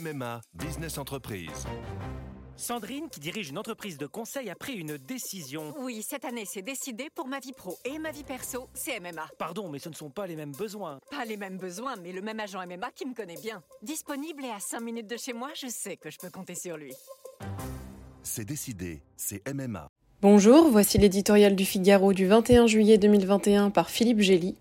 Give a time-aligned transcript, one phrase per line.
[0.00, 1.66] MMA Business Entreprise.
[2.56, 5.74] Sandrine, qui dirige une entreprise de conseil, a pris une décision.
[5.80, 9.28] Oui, cette année, c'est décidé pour ma vie pro et ma vie perso, c'est MMA.
[9.38, 11.00] Pardon, mais ce ne sont pas les mêmes besoins.
[11.10, 13.62] Pas les mêmes besoins, mais le même agent MMA qui me connaît bien.
[13.82, 16.76] Disponible et à 5 minutes de chez moi, je sais que je peux compter sur
[16.76, 16.94] lui.
[18.22, 19.88] C'est décidé, c'est MMA.
[20.22, 24.56] Bonjour, voici l'éditorial du Figaro du 21 juillet 2021 par Philippe Gély.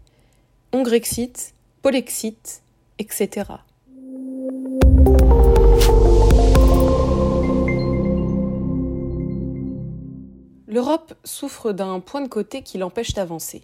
[0.74, 2.62] Hongrexit, Polexit,
[2.98, 3.46] etc.
[10.68, 13.64] L'Europe souffre d'un point de côté qui l'empêche d'avancer.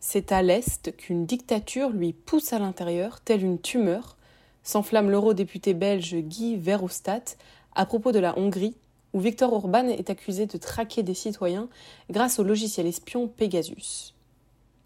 [0.00, 4.16] C'est à l'Est qu'une dictature lui pousse à l'intérieur, telle une tumeur,
[4.62, 7.38] s'enflamme l'eurodéputé belge Guy Verhofstadt
[7.74, 8.76] à propos de la Hongrie,
[9.12, 11.68] où Viktor Orban est accusé de traquer des citoyens
[12.10, 14.14] grâce au logiciel espion Pegasus.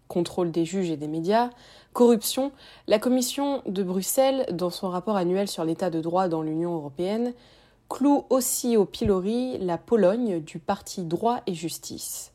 [0.07, 1.49] Contrôle des juges et des médias,
[1.93, 2.51] corruption,
[2.87, 7.33] la Commission de Bruxelles, dans son rapport annuel sur l'état de droit dans l'Union européenne,
[7.89, 12.31] cloue aussi au pilori la Pologne du parti droit et justice.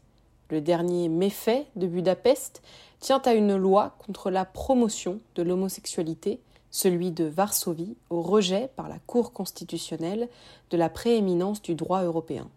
[0.50, 2.62] Le dernier méfait de Budapest
[3.00, 8.88] tient à une loi contre la promotion de l'homosexualité, celui de Varsovie, au rejet par
[8.88, 10.28] la Cour constitutionnelle
[10.70, 12.48] de la prééminence du droit européen.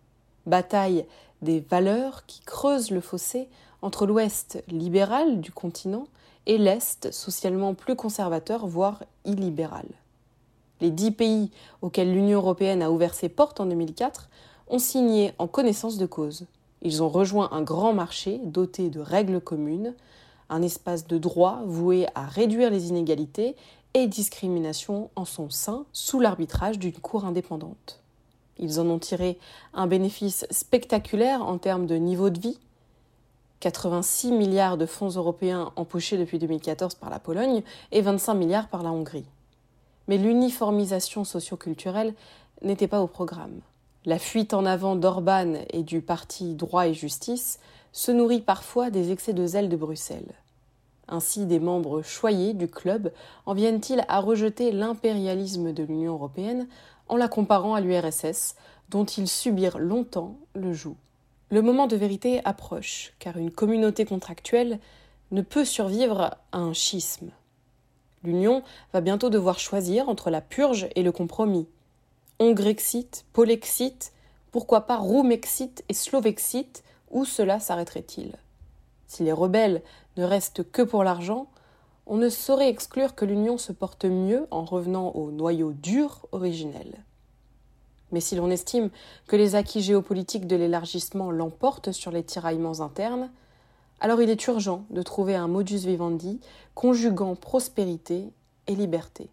[0.45, 1.05] Bataille
[1.41, 3.47] des valeurs qui creusent le fossé
[3.85, 6.07] entre l'Ouest libéral du continent
[6.47, 9.85] et l'Est socialement plus conservateur, voire illibéral.
[10.81, 11.51] Les dix pays
[11.83, 14.27] auxquels l'Union européenne a ouvert ses portes en 2004
[14.69, 16.47] ont signé en connaissance de cause.
[16.81, 19.93] Ils ont rejoint un grand marché doté de règles communes,
[20.49, 23.55] un espace de droit voué à réduire les inégalités
[23.93, 27.99] et discriminations en son sein sous l'arbitrage d'une cour indépendante.
[28.57, 29.37] Ils en ont tiré
[29.75, 32.57] un bénéfice spectaculaire en termes de niveau de vie.
[33.65, 38.83] 86 milliards de fonds européens empochés depuis 2014 par la Pologne et 25 milliards par
[38.83, 39.25] la Hongrie.
[40.07, 42.13] Mais l'uniformisation socioculturelle
[42.61, 43.61] n'était pas au programme.
[44.05, 47.59] La fuite en avant d'Orban et du parti droit et justice
[47.91, 50.35] se nourrit parfois des excès de zèle de Bruxelles.
[51.07, 53.11] Ainsi, des membres choyés du club
[53.47, 56.67] en viennent-ils à rejeter l'impérialisme de l'Union européenne
[57.07, 58.53] en la comparant à l'URSS,
[58.89, 60.97] dont ils subirent longtemps le joug?
[61.51, 64.79] Le moment de vérité approche, car une communauté contractuelle
[65.31, 67.29] ne peut survivre à un schisme.
[68.23, 68.63] L'Union
[68.93, 71.67] va bientôt devoir choisir entre la purge et le compromis.
[72.39, 74.11] Hongrexit, Polexit,
[74.51, 78.33] pourquoi pas Roumexit et Slovexit, où cela s'arrêterait-il?
[79.07, 79.83] Si les rebelles
[80.17, 81.47] ne restent que pour l'argent,
[82.07, 87.03] on ne saurait exclure que l'Union se porte mieux en revenant au noyau dur originel.
[88.15, 88.91] Mais si l'on estime
[89.27, 93.29] que les acquis géopolitiques de l'élargissement l'emportent sur les tiraillements internes,
[93.99, 96.39] alors il est urgent de trouver un modus vivendi
[96.75, 98.29] conjuguant prospérité
[98.67, 99.27] et liberté.